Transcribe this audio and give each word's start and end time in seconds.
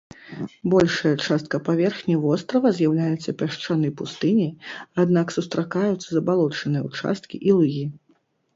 Большая 0.73 1.11
частка 1.25 1.55
паверхні 1.67 2.15
вострава 2.23 2.71
з'яўляецца 2.79 3.29
пясчанай 3.43 3.93
пустыняй, 4.01 4.51
аднак 5.05 5.27
сустракаюцца 5.39 6.07
забалочаныя 6.19 6.81
ўчасткі 6.91 7.35
і 7.49 7.59
лугі. 7.63 7.85